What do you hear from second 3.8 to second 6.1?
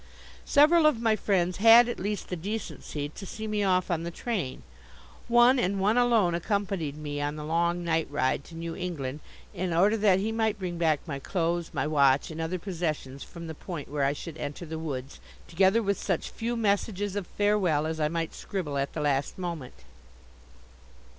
on the train. One, and one